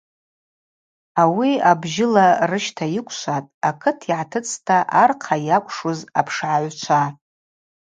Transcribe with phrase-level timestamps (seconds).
[1.21, 7.01] Ауи абжьыла рыщта йыквшватӏ акыт йгӏатыцӏта архъа йакӏвшуз апшгӏагӏвчва.